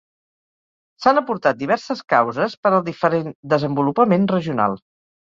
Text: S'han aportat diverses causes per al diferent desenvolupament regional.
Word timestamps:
S'han 1.03 1.21
aportat 1.21 1.59
diverses 1.59 2.03
causes 2.15 2.57
per 2.65 2.73
al 2.75 2.83
diferent 2.91 3.33
desenvolupament 3.57 4.31
regional. 4.39 4.85